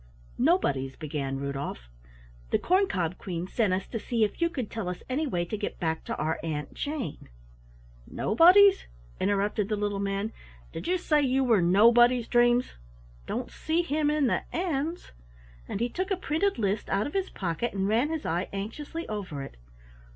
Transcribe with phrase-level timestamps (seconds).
[0.39, 1.87] "Nobody's," began Rudolf.
[2.49, 5.45] "The Corn cob Queen sent us to see if you could tell us any way
[5.45, 7.29] to get back to our Aunt Jane"
[8.21, 8.87] "Nobody's?"
[9.19, 10.33] interrupted the little man.
[10.73, 12.73] "Did you say you were Nobody's dreams?
[13.27, 15.11] Don't see him in the N's."
[15.67, 19.07] And he took a printed list out of his pocket and ran his eye anxiously
[19.07, 19.55] over it.